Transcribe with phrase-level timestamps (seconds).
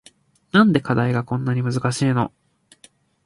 [0.51, 2.33] なんで課題がこんなに難しいの